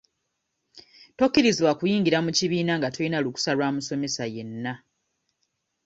Tokkirizibwa 1.17 1.71
kuyingira 1.79 2.17
mu 2.25 2.31
kibiina 2.37 2.73
nga 2.77 2.89
tolina 2.93 3.17
lukusa 3.23 3.51
lwa 3.57 3.69
musomesa 3.75 4.23
yenna. 4.35 4.73